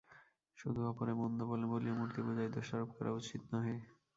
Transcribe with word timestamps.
শুধু 0.57 0.81
অপরে 0.89 1.13
মন্দ 1.19 1.39
বলে 1.51 1.65
বলিয়া 1.71 1.95
মূর্তিপূজায় 1.99 2.53
দোষারোপ 2.55 2.89
করা 2.97 3.11
উচিত 3.19 3.41
নহে। 3.51 3.75